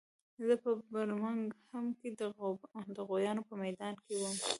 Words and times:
زه 0.45 0.53
په 0.63 0.69
برمنګهم 0.91 1.85
کې 1.99 2.09
د 2.95 2.99
غویانو 3.09 3.47
په 3.49 3.53
میدان 3.63 3.95
کې 4.05 4.13
وم 4.17 4.35